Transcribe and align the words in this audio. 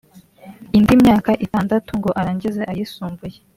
indi 0.77 0.93
myaka 1.03 1.31
itandatu 1.45 1.89
ngo 1.99 2.09
arangize 2.19 2.61
ayisumbuye 2.71 3.37